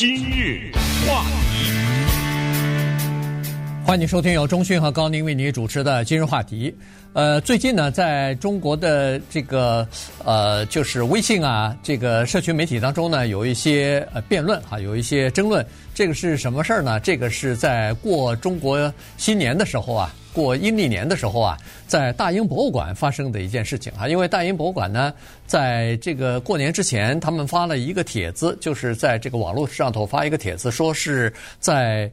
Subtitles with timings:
[0.00, 0.70] 今日
[1.08, 1.97] 话题，
[3.88, 6.76] 欢迎收听由中讯和高宁为你主持的今日话题。
[7.14, 9.88] 呃，最近呢，在中国的这个
[10.26, 15.64] 呃，就是微信啊，这个社群媒体当中呢，有一些呃辩论哈，有一些争论。
[15.94, 17.00] 这个是什么事儿呢？
[17.00, 24.06] 这个是在过中国新年的时候啊，过阴历年的时候啊，在大英博物馆发生的一件事情啊。
[24.06, 25.14] 因为大英博物馆呢，
[25.46, 32.08] 在这个过年之前，他们发了一个帖子，就是在这个网络上头发一个帖子，说是在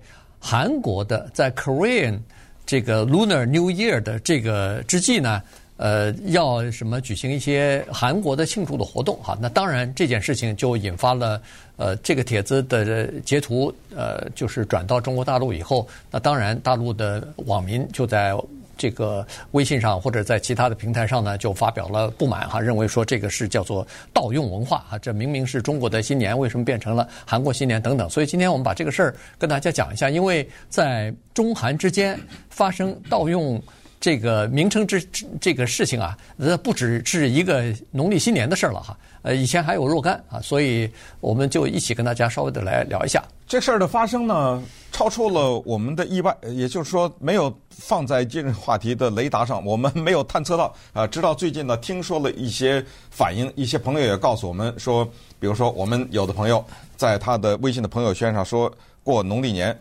[0.48, 2.20] 韩国的，在 Korean。
[2.67, 5.41] 这个 Lunar New Year 的这个之际呢，
[5.77, 9.38] 呃，要什么举行一些韩国的庆祝的活动哈？
[9.40, 11.40] 那当然这件事情就引发了
[11.77, 18.35] 呃这个帖子的截图呃就是转到中国大陆以后，那当然大陆的网民就在。
[18.77, 28.09] 这个微信上或者在其他的平台上呢，就发表了不满哈，认为说这个是叫做盗用文化啊，这明明是中国的新年，为什么变成了韩国新年等等？
[28.09, 33.62] 所以今天我们把这个事儿跟大家讲一下，因为在中韩之间发生盗用
[33.99, 35.01] 这个名称之
[35.40, 40.90] 这个事情啊，那不只是一个农历新年的事儿了哈，呃，以前还有若干啊，所以
[41.21, 44.63] 我们就一起跟大家稍微的来聊一下这事儿的发生呢。
[44.91, 50.74] 超出了我们的意外，也就是说，没有放在今日话题的雷达上，我们没有探测到。
[50.93, 55.04] 啊，直到最近呢，听说了一些反应，一些朋友也告诉我们说，
[55.37, 56.63] 比如说，我们有的朋友
[56.96, 58.71] 在他的微信的朋友圈上说
[59.04, 59.77] 过农历年，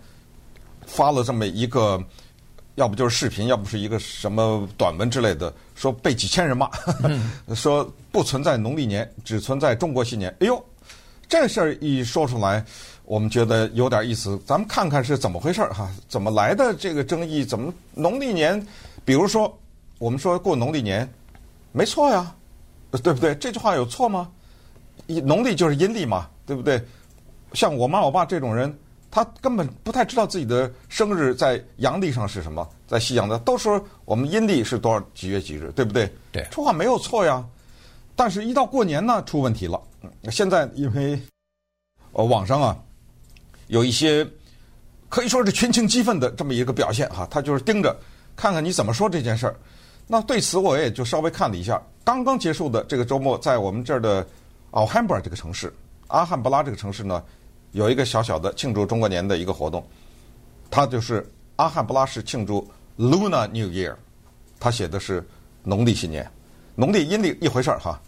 [0.85, 2.03] 发了这么一个，
[2.75, 6.69] 要不就是视频，要不是一个什么短文之类的，说被几千人骂，
[7.55, 10.29] 说不存在农历年，只存在中国新年。
[10.41, 10.61] 哎呦，
[11.29, 12.65] 这事儿一说出来。
[13.07, 15.91] 我们觉得有点意思，咱们看看是怎么回事儿哈？
[16.09, 17.45] 怎么来的这个争议？
[17.45, 18.67] 怎么农历年？
[19.05, 19.59] 比如说，
[19.99, 21.07] 我们说过农历年，
[21.71, 22.35] 没错呀，
[23.03, 23.35] 对不对？
[23.35, 24.31] 这句话有错吗？
[25.07, 26.83] 农历就是阴历嘛，对不对？
[27.53, 28.75] 像我妈我爸这种人，
[29.11, 36.11] 他根本不太知道自己的生日在阳历上是什么，在西洋的都说我们阴历是多少几月几日，对不对？
[36.33, 37.45] 对，这话没有错呀。
[38.17, 39.79] 但是，一到过年呢，出问题了。
[40.31, 41.21] 现在因为
[42.13, 42.75] 呃网上啊。
[43.69, 44.27] 有一些
[45.09, 47.97] 可以说是群情激愤的这么一个表现哈，他就是盯着
[48.37, 49.57] 看看你怎么说这件事儿。
[50.07, 54.27] 那对此我也就稍微看了一下，刚刚结束的这个周末，在我们这儿的
[54.73, 55.73] 奥汉布尔这个城市，
[56.09, 57.23] 阿汉布拉这个城市呢，
[57.73, 59.83] 有一个小小的庆祝中国年的一个活动，
[60.71, 61.27] 它就是
[61.57, 63.95] 阿汉布拉是庆祝 Luna New Year，
[64.61, 65.27] 他写的是
[65.63, 66.31] 农历新年，
[66.75, 67.99] 农历阴历一回事儿哈，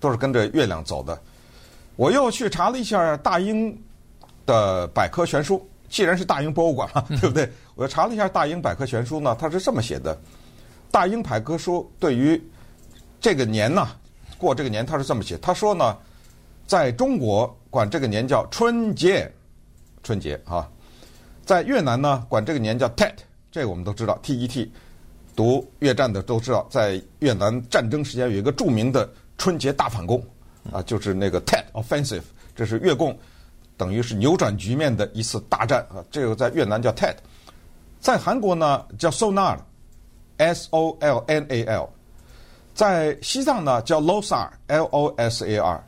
[0.00, 1.20] 都是跟着月亮走的。
[1.94, 3.78] 我又去查了一下大英。
[4.46, 7.50] 的百科全书，既然是大英博物馆嘛，对不对？
[7.74, 10.18] 我查了一下大英百科全书呢，它是这么写的：
[10.90, 12.40] 大英百科书对于
[13.20, 13.88] 这个年呢，
[14.38, 15.38] 过这个年，它是这么写。
[15.38, 15.96] 他说呢，
[16.66, 19.30] 在中国管这个年叫春节，
[20.02, 20.68] 春节啊；
[21.44, 23.14] 在越南呢，管这个年叫 Tet，
[23.50, 24.70] 这个我们都知道，T E T，
[25.34, 30.22] 读越战的都知道，在越南战争时间有一个著名的春节大反攻
[30.70, 32.22] 啊，就是那个 Tet Offensive，
[32.54, 33.18] 这是越共。
[33.76, 35.98] 等于是扭转局面的一次大战啊！
[36.10, 37.16] 这个在越南叫 Tet，
[37.98, 41.88] 在韩国呢叫 Sonar，S-O-L-N-A-L，
[42.72, 45.84] 在西藏呢叫 Losar，L O S A R，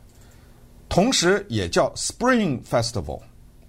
[0.89, 3.21] 同时也叫 Spring Festival，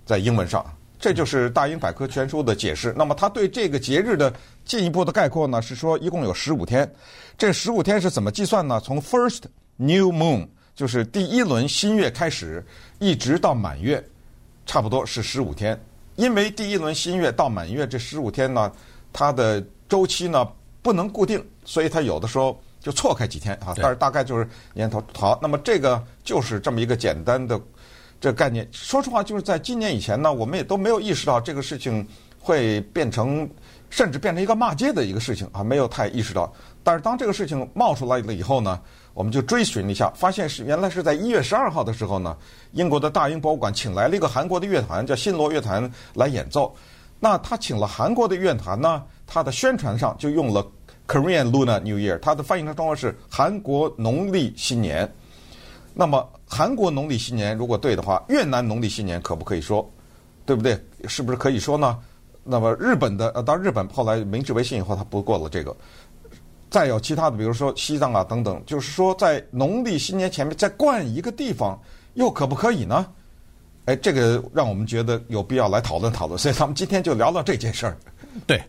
[0.05, 0.67] 在英文上，
[0.99, 2.93] 这就是大英百科全书的解释。
[2.97, 4.33] 那么他对这个节日的
[4.65, 6.93] 进一步的概括呢，是说一共有十五天，
[7.37, 8.81] 这十五天是怎么计算呢？
[8.85, 9.43] 从 First
[9.77, 10.49] New Moon。
[10.79, 12.65] 就是第一轮新月开始，
[13.01, 14.01] 一直到满月，
[14.65, 15.77] 差不多是十五天。
[16.15, 18.71] 因为第一轮新月到满月这十五天呢，
[19.13, 20.49] 它的周期呢
[20.81, 23.75] 不能固定，所以它有的时候就错开几天啊。
[23.77, 25.37] 但是大概就是年头好。
[25.43, 27.61] 那么这个就是这么一个简单的
[28.21, 28.65] 这概念。
[28.71, 32.07] 说实话，就是在今年以前呢，我们也都没有意识到这个事情
[32.39, 33.51] 会变成，
[33.91, 36.55] 甚至变成一个骂街的一个事情啊，没有太意识到。
[36.85, 38.81] 但是当这个事情冒出来了以后呢，
[39.15, 42.37] 我们就追寻了一下，发现是原来是在一月十二号的时候呢，
[42.73, 46.75] 英国的大英博物馆请来了一个韩国的乐团，叫新罗乐团来演奏。
[47.21, 50.65] 那他请了韩国的乐团呢，他的宣传上就用了
[51.09, 55.11] Korean Lunar New Year，他的翻译成中文是韩国农历新年。
[55.95, 59.91] 那么韩国农历新年如果对的话，越南农历新年可不可以说？
[60.47, 60.79] 对不对？
[61.09, 61.99] 是不是可以说呢？
[62.45, 65.77] 那么日本的呃，到日本后来明治维新以后，他不过了这个。
[66.71, 71.81] 再有其他的，比如说西藏啊等等，就是说在农历新年前面再冠一个地方，
[72.15, 73.07] 又可不可以呢？
[73.87, 77.97] 哎，这个让我们觉得有必要来讨论讨论，所以咱们今天就聊聊这件事儿。
[78.47, 78.63] 对，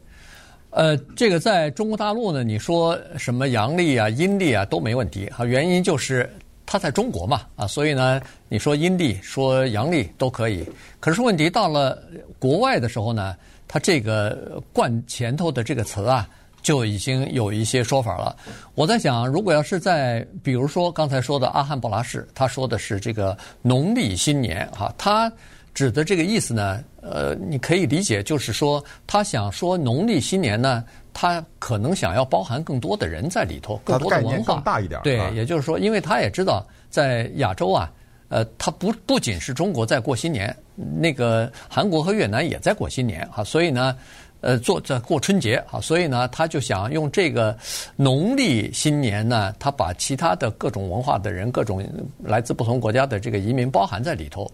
[0.70, 6.34] 呃，这个在中国大陆呢，你说什么阳历啊、阴历啊都没问题哈，原因就是
[6.66, 10.66] 它在中国嘛啊，所以呢，你说阴历说阳历都可以。
[11.02, 12.02] 可是问题到了
[12.40, 13.36] 国外的时候呢，
[13.68, 16.30] 它这个冠前头的这个词啊，
[16.62, 18.36] 就已经有一些说法了。
[18.76, 25.32] 我在想，如果要是在比如说刚才说的阿汉布拉市，他说的是这个农历新年哈，他
[25.74, 30.84] 指的这个意思呢，呃，你可以理解就是说，他想说农历新年呢。
[31.12, 35.02] 他可能想要包含更多的人在里头，更多的文化，更大一点。
[35.04, 37.92] 对，也就是说，因为他也知道，在亚洲啊，
[38.30, 43.98] 呃，他不不仅是中国在过新年，那个韩国和越南也在过新年哈，所以呢，
[44.42, 47.58] 呃，做在过春节啊，所以呢，他就想用这个
[47.96, 51.84] 农历新年呢，他把其他的各种文化的人、各种
[52.24, 54.50] 来自不同国家的这个移民包含在里头。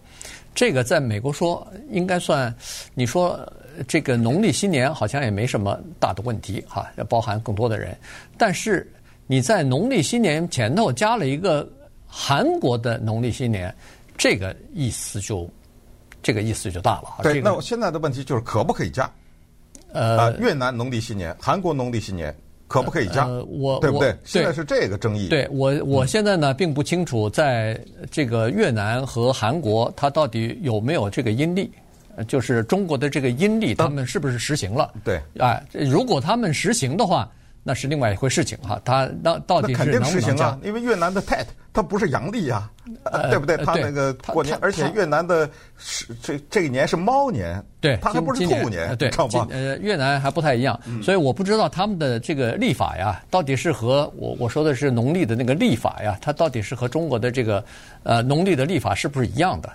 [0.54, 2.54] 这个在美国说应该算，
[2.94, 3.38] 你说。
[3.86, 7.94] 这个农历新年好像也没什么大的问题哈，要包含更多的人。
[8.38, 8.90] 但是
[9.26, 11.68] 你在农历新年前头加了一个
[12.06, 13.76] 韩国的农历新年，
[14.16, 15.46] 这个意思就
[16.22, 17.18] 这个意思就大了。
[17.22, 19.12] 对，那我现在的问题就是可不可以加？
[19.96, 22.34] 呃，呃越南农历新年、韩国农历新年
[22.68, 23.24] 可不可以加？
[23.26, 24.12] 呃、我对不对？
[24.12, 25.28] 对现在是这个争议。
[25.28, 31.70] 对我，我现在呢并不清楚，在这个越南和韩国，它到底有没有这个阴历。
[32.26, 34.90] 就是中国的这个阴历，他们是不是实行了？
[35.04, 37.30] 对，哎，如果他们实行的话，
[37.66, 38.80] 那是另外一回事情哈。
[38.84, 40.56] 他那到底是能不能肯定实行啊？
[40.62, 42.70] 因为越南的 Tet 它不是阳历呀，
[43.28, 43.56] 对不对？
[43.56, 49.10] 他那个过年，而且越南的是这这一年是猫年，对，它还不是兔年，对，
[49.50, 57.62] 呃，越南还不太一样，所以我不知道他们的这个历法呀，到底是和我我说的是农历的那个历法呀，它到底是和中国的这个
[58.04, 59.70] 呃农历的历法是不是一样的？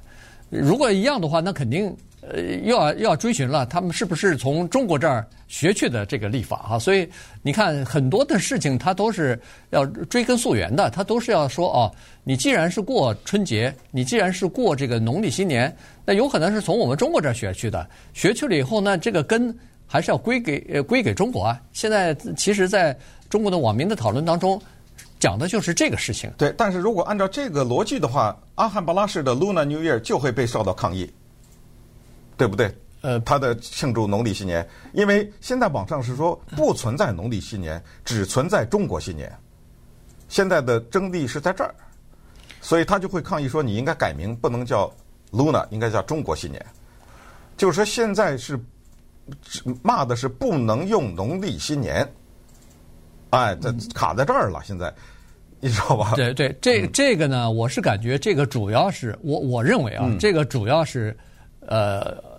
[0.49, 1.93] 如果一样的话，那肯定。
[2.21, 6.77] 呃，又要又要追寻了，他们是不是从中国这儿学去的这个立法哈？
[6.77, 7.09] 所以
[7.41, 9.39] 你看，很多的事情它都是
[9.71, 11.91] 要追根溯源的，它都是要说哦，
[12.23, 15.75] 你既然是过春节，你既然是过这个农历新年，
[16.05, 19.57] 那有可能是从我们中国这儿学去的，学去了以后呢，这个根
[19.87, 21.59] 还是要归给呃归给中国啊。
[21.73, 22.95] 现在其实在
[23.29, 24.61] 中国的网民的讨论当中，
[25.19, 26.31] 讲的就是这个事情。
[26.37, 31.11] 对，但是如果按照这个逻辑的话，阿罕布拉市的 Luna New Year 就会被受到抗议。
[32.41, 32.73] 对不对？
[33.01, 39.31] 呃，他的庆祝农历新年，因为现在网上是说不存在农历新年，只存在中国新年。
[40.27, 41.75] 现在的争议是在这儿，
[42.59, 44.91] 所以他就会抗议说，你应该改名，不能叫
[45.31, 46.65] Luna，应该叫中国新年。
[47.57, 48.59] 就是说现在是
[49.83, 52.11] 骂的是不能用农历新年，
[53.29, 54.59] 哎，这卡在这儿了。
[54.65, 54.91] 现在
[55.59, 56.13] 你知道吧？
[56.15, 61.15] 对对，这这个呢，我是感觉这个主要是我我认为啊，这个主要是
[61.67, 62.30] 呃。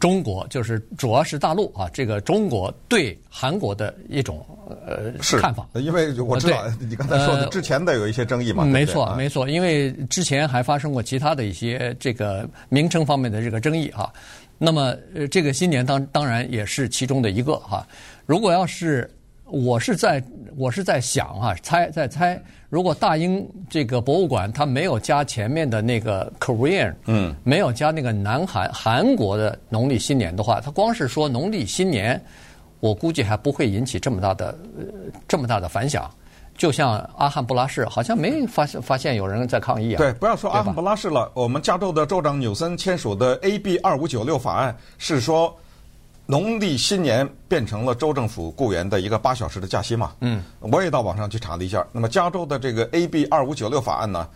[0.00, 4.44] 中国就是主要是大陆啊，这个中国对韩国的一种
[4.86, 14.12] 呃看法，因为我知道你刚才说的之前的有一些争议嘛，没错没错，因为之前还发生过其他的一些这个名称方面的这个争议哈。
[14.56, 17.86] 那么呃，这个新年当当然也是其中的一个哈。
[18.24, 19.10] 如果要是
[19.46, 20.22] 我是在
[20.56, 22.40] 我是在想啊，猜在猜。
[22.70, 32.20] 如果大英这个博物馆它没有加前面的那个 Korean，嗯，没有加那个南韩韩国的农历新年的话，它光是说农历新年，
[32.80, 34.46] 我估计还不会引起这么大的
[34.78, 34.84] 呃
[35.28, 36.10] 这么大的反响。
[36.56, 39.98] 就像阿汉布拉市，好像没发现发现有人在抗议啊。
[39.98, 45.54] 对，不要说阿汉布拉市了，我们加州的州长纽森签署的 AB 二五九六法案是说。
[46.26, 50.12] 农历新年变成了州政府雇员的一个八小时的假期嘛？
[50.20, 51.86] 嗯，我也到网上去查了一下。
[51.92, 54.28] 那么加州的这个 AB 二五九六法案呢，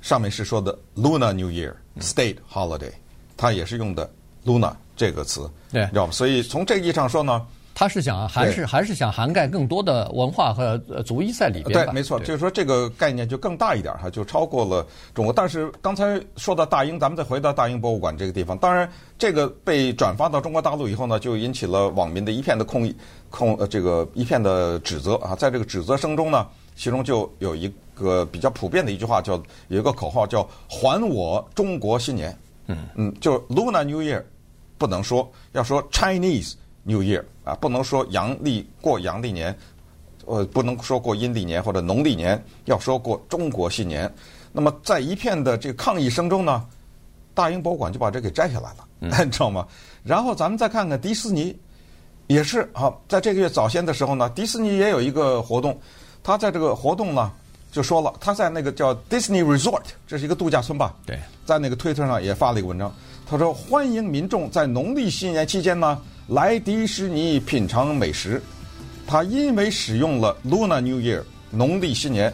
[0.00, 2.92] 上面是说的 Lunar New Year State Holiday，
[3.36, 4.10] 它也是用的
[4.44, 6.12] Luna 这个词，对，知道吗？
[6.12, 7.46] 所以从这个意义上说呢。
[7.74, 11.72] 他是想还是还是想涵盖更多的文化和族裔在里边。
[11.84, 15.32] 对，没错，就是说这个概念就更大一点哈，就超过了中国。
[15.32, 18.88] 但是刚才说到大英，咱们再回到大英博物馆这个地方，当然
[19.18, 22.88] 这个被转发到中国大陆以后呢，就引起了网民的一片的控
[23.28, 25.34] 控呃这个一片的指责啊。
[25.34, 29.34] 在这个指责声中呢，其中就有一个比较普遍的一句话，叫
[29.66, 32.38] 有一个口号叫“还我中国新年”。
[32.68, 34.22] 嗯嗯，就 Lunar New Year
[34.78, 36.54] 不能说，要说 Chinese。
[36.84, 39.56] New Year 啊，不能说阳历过阳历年，
[40.26, 44.12] 呃，不能说过阴历年或者农历年，要说过中国新年。
[44.52, 46.64] 那么在一片的这个抗议声中呢，
[47.34, 49.66] 大英博物馆就把这给摘下来了，你、嗯、 知道吗？
[50.04, 51.56] 然后咱们再看看迪士尼，
[52.26, 55.76] 也是啊，在这个月早先的时候呢，迪士尼也有一个活动，
[56.22, 57.32] 他在这个活动呢
[57.72, 60.94] 就说了，他在那个叫 Disney Resort，这是一个度假村吧？
[61.06, 62.94] 对，在那个推特上也发了一个文章，
[63.26, 65.98] 他说欢迎民众在农历新年期间呢。
[66.28, 68.40] 来迪士尼品尝美食，
[69.06, 72.32] 他因为使用了 Luna New Year 农历新年，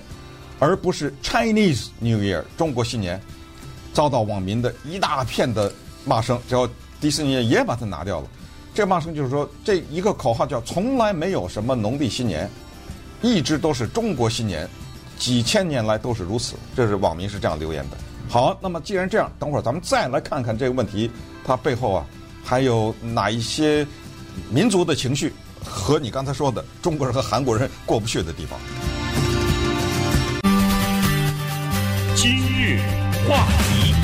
[0.60, 3.20] 而不是 Chinese New Year 中国新年，
[3.92, 5.72] 遭到网民的一大片的
[6.04, 6.40] 骂声。
[6.48, 6.68] 之后
[7.00, 8.28] 迪士尼也把它拿掉了。
[8.72, 12.48] 这骂声就是说，这一个口号叫“从来没有什么农历新年，
[13.20, 14.68] 一直都是中国新年，
[15.18, 16.54] 几千年来都是如此”。
[16.76, 17.96] 这是网民是这样留言的。
[18.28, 21.10] 好，那么既然这样，等会儿咱们再来看看这个问题，
[21.44, 22.06] 它背后啊
[22.44, 23.86] 还有哪一些
[24.50, 25.32] 民族的情绪
[25.64, 28.58] 和你刚才说的中国人和韩国人过不去的地方。
[32.14, 32.78] 今日
[33.28, 33.94] 话题，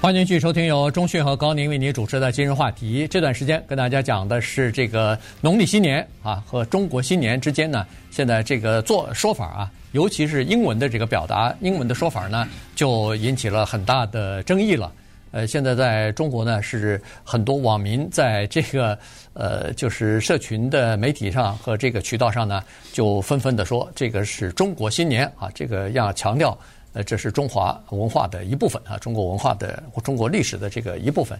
[0.00, 3.08] 欢迎继续收听由中讯和高宁为您主持的今日话题。
[3.08, 9.70] 这段时间跟大家讲的是这个农历新年啊和中国新年之间呢，现在这个做说法啊。
[9.92, 14.92] 尤其是英文的这个表达，英文的说法呢，就引起了很大的争议了。
[15.36, 18.98] 呃，现在在中国呢，是很多网民在这个
[19.34, 26.58] 呃，就是社群的媒体上和这个渠道上呢，就纷纷的说，这个是中国新年啊，这个要强调，
[26.94, 31.38] 呃，这是中华文化的一部分啊，中国文化的中国历史的这个一部分。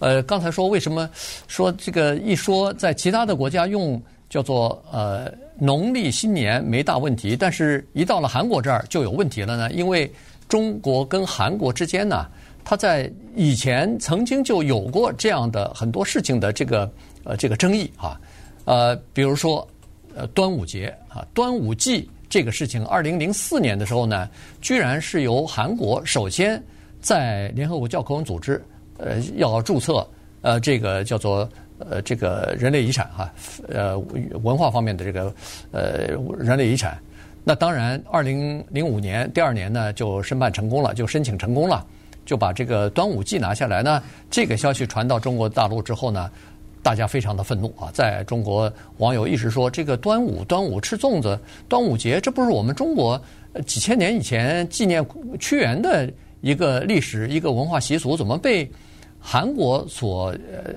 [0.00, 1.08] 呃，刚才说为什么
[1.46, 5.32] 说这个一说在其他的国家用叫做呃。
[5.58, 9.72] 农历新年没大问题，但是一到了韩国这儿就有问题了呢。
[9.72, 10.12] 因为
[10.50, 12.26] 中国跟韩国之间呢，
[12.68, 16.90] 他在以前曾经就有过这样的很多事情的这个
[17.22, 18.20] 呃这个争议啊，
[18.64, 19.64] 呃，比如说
[20.16, 24.28] 呃端午节啊，端午祭这个事情，二零零四年的时候呢，
[24.60, 26.60] 居然是由韩国首先
[27.00, 28.60] 在联合国教科文组织
[28.98, 30.04] 呃要注册
[30.42, 31.48] 呃这个叫做。
[31.78, 33.30] 呃，这个人类遗产哈，
[33.68, 33.98] 呃，
[34.42, 35.30] 文化方面的这个
[35.72, 36.06] 呃
[36.38, 36.98] 人类遗产，
[37.44, 41.86] 那当然，二零零五年第二年呢就申办成功了，就申请成功了，
[42.26, 44.02] 就把这个端午季拿下来呢。
[44.30, 46.30] 这个消息传到中国大陆之后呢，
[46.82, 53.18] 大家非常的愤怒啊，在中国网友一直说，这个端午端午吃粽子，端午节这不是我们中国
[53.64, 55.02] 几千年以前纪念
[55.40, 58.70] 屈原的一个历史一个文化习俗，怎么被
[59.18, 60.74] 韩国所呃？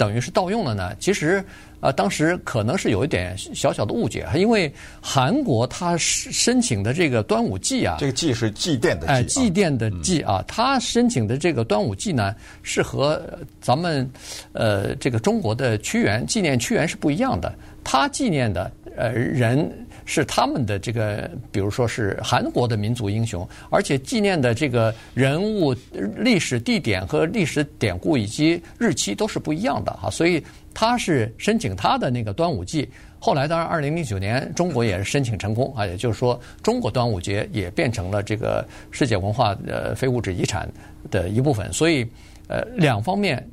[0.00, 0.96] 等于是盗用了呢？
[0.98, 1.44] 其实，
[1.80, 13.22] 呃，当时可能是有一点小小的误解，因为韩国他申请的这个端午祭啊，这个祭是祭奠的祭，哎，祭奠的祭啊，他申请的这个端午祭呢，是和
[13.60, 14.10] 咱们
[14.54, 17.54] 呃这个中国的屈原纪念屈原是不一样的，
[17.84, 19.70] 他纪念的呃人。
[20.10, 25.72] 是他们的这个，比如说是韩国的民族英雄，而且纪念的这个人物、
[26.16, 30.42] 历史地点和历史典故以及日期都是不一样的哈，所以
[30.74, 32.88] 他是申请他的那个端午祭。
[33.20, 40.68] 后来当然，二零零九年中国也是申请成功啊，也就是说中国端午节也变成了这个世界文化呃非物质遗产
[41.08, 41.72] 的一部分。
[41.72, 42.04] 所以
[42.48, 43.48] 呃两方面。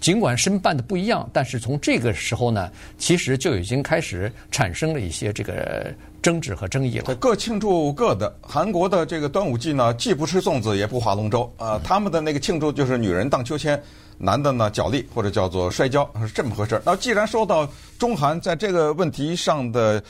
[0.00, 7.14] 尽管申办的不一样，但是从这个时候呢，其实就已经开始产生了一些这个争执和争议了。
[7.16, 8.34] 各庆祝各的。
[8.40, 13.80] 韩国的这个端午祭呢，既不吃粽子，也不划龙舟啊、他们的那个庆祝就是女人荡秋千，
[14.18, 16.80] 男的呢角力或者叫做摔跤，是这么回事。
[16.84, 20.02] 那既然说到中韩在这个问题上的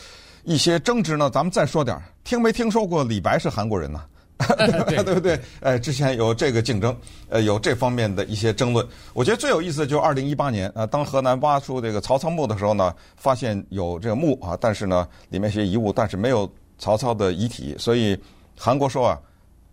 [0.45, 2.03] 一些争执呢，咱们再说点儿。
[2.25, 4.01] 听没听说过李白是韩国人呢？
[4.89, 5.39] 对对不对？
[5.61, 6.97] 呃，之前有这个竞争，
[7.29, 8.87] 呃，有这方面的一些争论。
[9.13, 17.75] 我觉得最有意思的就是二零一八年，呃，当河南挖出这个曹操墓的时候呢，发现有这个墓啊，但是呢，里面一些遗物，但是没有曹操的遗体。
[17.79, 18.19] 所以
[18.59, 19.19] 韩国说啊，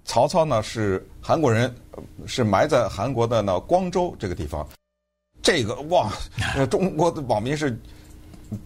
[0.06, 1.74] 曹操呢是韩国人，
[2.26, 4.68] 是埋在韩国的呢光州这个地方。
[5.42, 6.12] 这个哇，
[6.70, 7.80] 中国的网民是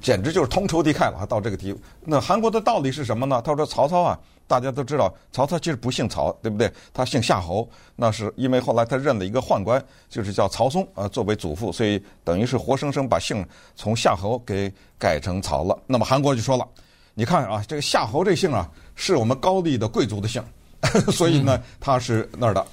[0.01, 1.25] 简直就是同仇敌忾了。
[1.27, 3.41] 到这个地步，那韩国的道理是什么呢？
[3.43, 4.19] 他说曹操啊。
[4.47, 6.71] 大家都知道，曹操其实不姓曹，对不对？
[6.93, 13.45] 他姓夏侯，那是因为后来他认了一个宦官，就是叫曹嵩啊，作为祖父，所以等于是活生生把姓
[13.75, 15.77] 从夏侯给改成曹了。
[15.87, 16.67] 那么韩国就说了，
[17.13, 20.43] 你看啊，这个夏侯这姓啊，是我们高丽的贵族的姓，
[21.11, 22.65] 所以呢，他是那儿的。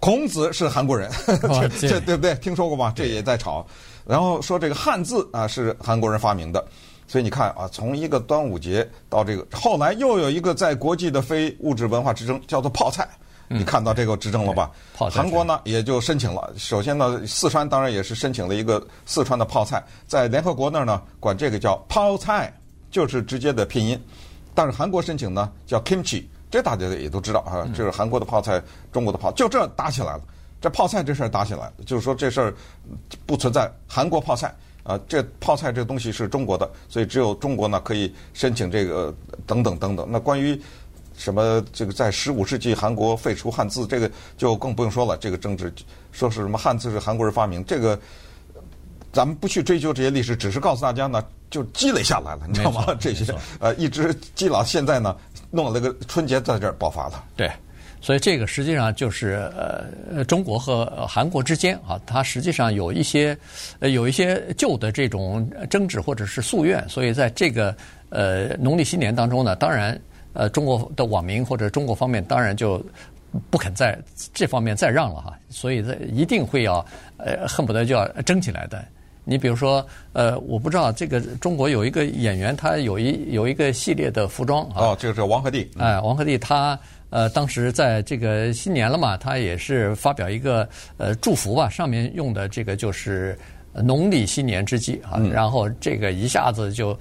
[0.00, 2.34] 孔子是韩国人，这 这对不对？
[2.34, 2.92] 听说过吧？
[2.94, 3.64] 这也在吵。
[4.04, 6.66] 然后说这个汉字啊，是韩国人发明的。
[7.12, 13.06] 所以你看啊，从一个端午节到这个，后来又有一个在国际的非物质文化之争，叫做泡菜。
[13.48, 14.70] 你看到这个之争了吧？
[14.96, 16.50] 韩国呢也就申请了。
[16.56, 22.50] 首先呢，四川当然也是申请了一个四川的泡菜，在联合国那儿呢管这个叫泡菜，
[22.90, 24.02] 就是直接的拼音。
[24.54, 28.58] 但是韩国申请呢叫 kimchi，这大家也都知道啊，这是韩国的泡菜，
[28.90, 30.22] 中国的泡，就这打起来了。
[30.62, 32.54] 这泡菜这事儿打起来了，就是说这事儿
[33.26, 34.54] 不存在韩国泡菜。
[34.84, 39.14] 啊，这泡菜这个东西是中国的，所以只有中国呢可以申请这个
[39.46, 40.06] 等等等等。
[40.10, 40.60] 那关于
[41.16, 45.16] 什么这个在十五世纪韩国废除汉字，这个就更不用说了。
[45.16, 45.72] 这个政治
[46.10, 47.98] 说是什么汉字是韩国人发明，这个
[49.12, 52.86] 咱们不去追究这些历史，只是告诉大家呢，就积累下来了，你知道吗？
[52.98, 55.14] 这些呃，一直积到，现在呢，
[55.50, 57.22] 弄了个春节在这儿爆发了。
[57.36, 57.52] 对，
[58.02, 59.50] 所以这个实际上就是
[60.14, 63.34] 呃，中国和韩国之间啊，它实际上有一些
[63.78, 67.74] 呃有一些旧的这种争执或者是夙愿，所以在这个
[68.10, 69.98] 呃农历新年当中呢，当然
[70.34, 72.84] 呃中国的网民或者中国方面当然就。
[73.50, 73.98] 不肯在
[74.34, 76.84] 这方面再让了哈，所以在一定会要
[77.16, 78.84] 呃恨不得就要争起来的。
[79.24, 79.82] 你比如说
[80.12, 85.66] 呃，我不知道这个中国有一个演员，他有一有一个系列的服装啊哦，这个是王鹤棣。
[85.78, 86.78] 哎，王鹤棣他
[87.12, 93.38] 呃当时在这个新年了嘛，他也是发表一个呃祝福吧，上面用的这个就是
[93.72, 96.98] 农历新年之际啊，然后这个一下子就。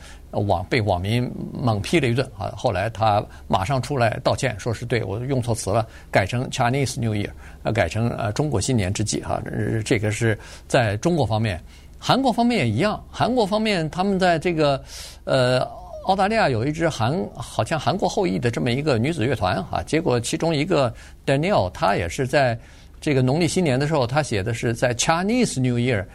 [0.47, 2.53] 网被网民猛批了一顿啊！
[2.55, 7.29] 后来他马上出来道歉，说是对我用错词了，改成 Chinese New Year，
[7.63, 9.41] 呃，改成呃中国新年之际哈。
[9.83, 10.39] 这个是
[10.69, 11.61] 在中国方面，
[11.99, 13.03] 韩国方面也一样。
[13.11, 14.81] 韩国方面，他们在这个
[15.25, 15.67] 呃
[16.03, 20.93] 澳大利亚有一支韩好像韩国后裔的这么一个女子乐团哈，结果其中一个
[21.25, 22.57] Danielle，她也是在
[22.99, 26.05] 这个农历新年的时候，她写的是在 Chinese New Year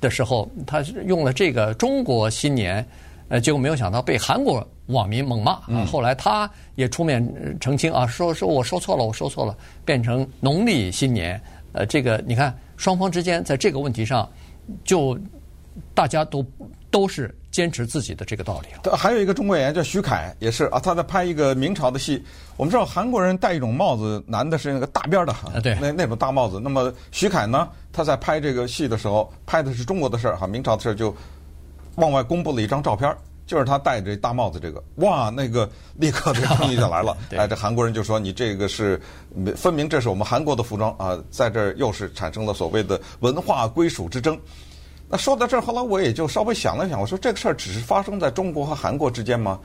[0.00, 2.86] 的时候，她用了这个中国新年。
[3.28, 5.84] 呃，结果没有想到被韩国网民猛骂啊！
[5.84, 11.40] 后来他也出面澄清啊，说说我说错了，我说错了，变成农历新年。
[11.72, 14.30] 呃，这个你看双方之间在这个问题上，
[14.84, 15.18] 就
[15.92, 16.40] 大家都
[16.96, 18.90] 都是坚持自己的这个道理。
[18.96, 22.24] 还有一个中国演员叫徐凯，也是啊，他在拍一个明朝的戏。
[22.56, 26.58] 我们知道韩国人戴一种帽子，男的是那个大边的，啊，对，那那种大帽子。
[26.58, 31.14] 那么徐凯呢，他在拍这个戏的时候，拍的是中国的事儿哈，明朝的事儿就。
[31.96, 33.14] 往外公布了一张照片，
[33.46, 37.16] 就是他戴着大帽子，这个哇，那个立刻就争议就来了。
[37.34, 39.00] 哎，这韩国人就说：“你这个是
[39.56, 44.38] 分明这是我们韩国的服装啊，在这儿又是产生了所谓的文化归属之争。”
[45.08, 49.58] 那说到这儿，后来我也就稍微想了想，我说这个事儿只是发生在中国和韩国之间吗？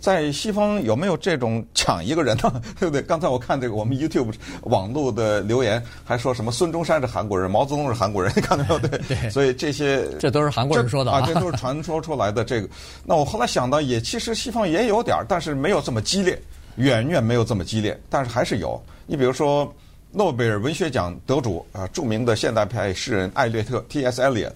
[0.00, 2.62] 在西方有没有这种抢一个人呢？
[2.78, 3.02] 对不对？
[3.02, 8.78] 刚才我看这个我们 YouTube 网络的留言，还说什么孙中山是韩国人，毛泽东是韩国人，你看到没有？
[8.78, 12.44] 对， 对，所以这些这都是韩国人说的啊，这都是传说出来的。
[12.44, 12.68] 这个，
[13.04, 16.40] 那我后来想到，也其实西方也有点儿，但是没有这么激烈，
[16.76, 18.80] 远远没有这么激烈，但是还是有。
[19.04, 19.68] 你比如说，
[20.12, 24.22] 诺贝尔文学奖得主啊，著名的现代派诗人艾略特 （T.S.
[24.22, 24.52] Eliot），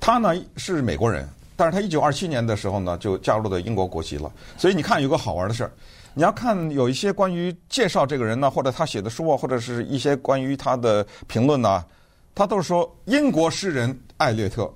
[0.00, 1.28] 他呢是美国人。
[1.56, 4.30] 但是他一九二七年的时候呢，就加入了英国国籍了。
[4.56, 5.72] 所以你看，有个好玩的事儿，
[6.14, 11.84] 你要看有一些关于介绍这个人呢，或者他写的书啊，或者是一些关于他的评论呢，
[12.32, 14.72] 他都是说英国诗人艾略特，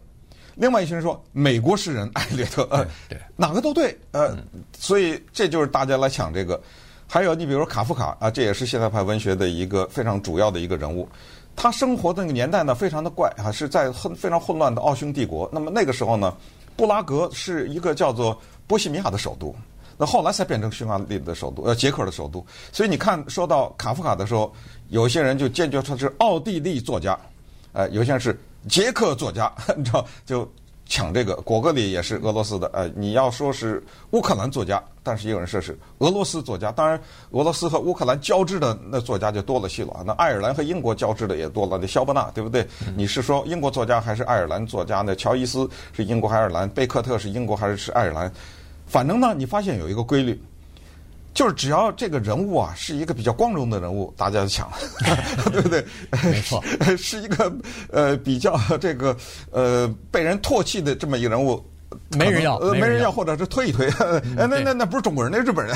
[0.56, 2.68] 另外一些人说美国诗人艾略特，
[3.36, 4.36] 哪个都对，呃，
[4.76, 6.60] 所以这就是大家来抢这个。
[7.06, 11.08] 还有你比如说卡夫卡啊，这也是现代派文学的一个非常主要的一个人物。
[11.54, 15.48] 他生活的那个年代呢，非常的怪啊，是在很非常混乱的奥匈帝国。
[15.52, 16.34] 那么那个时候呢，
[16.76, 18.36] 布拉格是一个叫做
[18.66, 19.54] 波西米亚的首都，
[19.96, 22.44] 那后来才变成匈牙利的首都，呃，捷克的首都。
[22.72, 24.52] 所以你看，说到卡夫卡的时候，
[24.88, 27.18] 有些人就坚决说是奥地利作家，
[27.72, 28.38] 呃，有些人是
[28.68, 30.50] 捷克作家， 你知道就。
[30.92, 32.70] 抢这个，果戈里也是俄罗斯的。
[32.74, 36.70] 呃，你要说是乌克兰作家，但是也有人说是俄罗斯作家。
[36.70, 37.00] 当然，
[37.30, 40.04] 俄罗斯和乌克兰交织的那作家就多了去了。
[40.04, 41.78] 那爱尔兰和英国交织的也多了。
[41.80, 42.68] 那萧伯纳，对不对？
[42.94, 45.16] 你是说英国作家还是爱尔兰作家呢？
[45.16, 46.68] 乔伊斯是英国还是爱尔兰？
[46.68, 48.30] 贝克特是英国还是是爱尔兰？
[48.86, 50.38] 反正呢，你发现有一个规律。
[51.34, 54.70] 就是只要这个人物啊是一个比较光荣的人物，大家就抢，
[55.52, 55.84] 对不对？
[56.24, 56.62] 没错，
[56.98, 57.52] 是一个
[57.90, 59.16] 呃比较这个
[59.50, 61.64] 呃被人唾弃的这么一个人物，
[62.18, 63.88] 没人要，呃，没人要，或者是推一推，
[64.36, 65.74] 那那那不是中国人，那是日本人，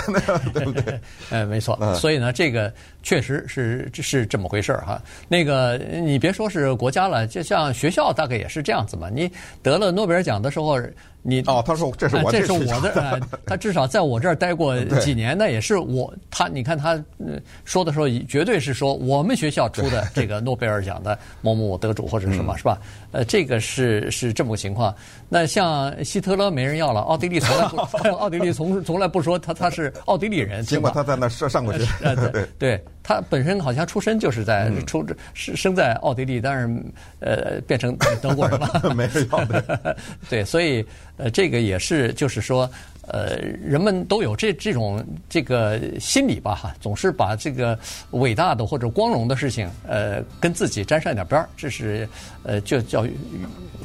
[0.53, 1.01] 对不对？
[1.31, 1.79] 呃，没错。
[1.95, 5.01] 所以呢，这个确实是是这么回事儿哈。
[5.29, 9.09] 那个你别说是国家了，就像学校大概也是这样子嘛。
[9.09, 9.31] 你
[9.63, 10.79] 得了诺贝尔奖的时候。
[11.29, 17.03] 你哦，他说这是我，这是我的，呃，他至少在我这儿待过 几年，那也是我他，你看他
[17.65, 22.79] 说的时候，绝对是说我们学校出的这个诺贝尔奖的 某某得主或者什么，是吧？
[23.11, 24.95] 呃，这个是是这么个情况。
[25.29, 27.77] 那像希特勒没人要了，奥地利从来不，
[28.17, 32.85] 奥地利从从来不说他他是奥地利人，尽管他在那上上过学，对对。
[33.09, 36.83] 他本身好像出身就是在出生生在奥地利，但是
[37.21, 39.97] 呃变成 德国人了，没有要的。
[40.29, 40.85] 对，所以
[41.17, 42.69] 呃这个也是就是说
[43.07, 47.79] 呃人们都有这这种这个心理吧哈，总是把这个
[48.11, 52.09] 伟大的或者光荣的事情呃跟自己沾上一点边儿，这是
[52.43, 53.07] 呃就叫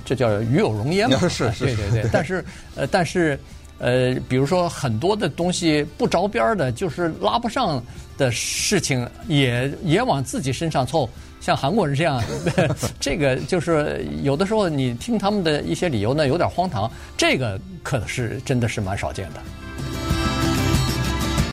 [0.04, 1.20] 这叫与有荣焉嘛。
[1.30, 2.10] 是 是，对对对。
[2.12, 2.44] 但是
[2.76, 3.40] 呃但是。
[3.82, 7.84] 呃，比如说很多的东西不着边的，就是拉不上
[8.18, 11.10] 的事情也，也往自己身上凑。
[11.40, 12.22] 像韩国人这样，
[13.02, 16.90] 这个就是有的时候你听他们的一些理由呢，有点荒唐。
[17.18, 19.42] 这个可是真的是蛮少见的。